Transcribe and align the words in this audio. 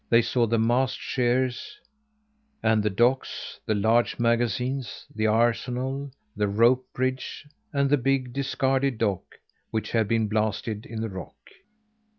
They 0.09 0.23
saw 0.23 0.47
the 0.47 0.57
mast 0.57 0.97
sheers 0.99 1.77
and 2.63 2.81
the 2.81 2.89
docks; 2.89 3.59
the 3.67 3.75
large 3.75 4.17
magazines, 4.17 5.05
the 5.13 5.27
arsenal, 5.27 6.09
the 6.35 6.47
rope 6.47 6.91
bridge 6.91 7.45
and 7.71 7.87
the 7.87 7.97
big 7.97 8.33
discarded 8.33 8.97
dock, 8.97 9.35
which 9.69 9.91
had 9.91 10.07
been 10.07 10.27
blasted 10.27 10.87
in 10.87 11.01
the 11.01 11.09
rock. 11.09 11.35